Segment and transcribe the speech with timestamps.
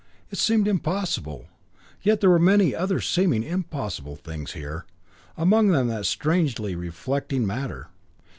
[0.31, 1.45] It seemed impossible,
[2.01, 4.87] yet there were many other seeming impossible things here,
[5.37, 7.89] among them that strangely reflecting matter.